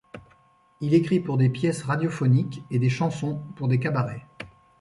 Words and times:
Il 0.79 0.95
écrit 0.95 1.19
pour 1.19 1.37
des 1.37 1.49
pièces 1.51 1.83
radiophoniques 1.83 2.63
et 2.71 2.79
des 2.79 2.89
chansons 2.89 3.37
pour 3.55 3.67
des 3.67 3.77
cabarets. 3.79 4.25